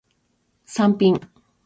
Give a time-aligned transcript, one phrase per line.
[0.65, 1.21] サンピン